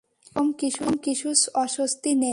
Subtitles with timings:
[0.25, 0.47] এরকম
[0.57, 2.29] কিছুর অস্তিত্ব নেই।